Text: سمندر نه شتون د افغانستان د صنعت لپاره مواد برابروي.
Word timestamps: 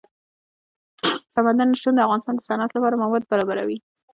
سمندر 1.35 1.65
نه 1.71 1.75
شتون 1.79 1.93
د 1.95 1.99
افغانستان 2.05 2.35
د 2.37 2.41
صنعت 2.47 2.71
لپاره 2.73 2.99
مواد 3.03 3.23
برابروي. 3.31 3.77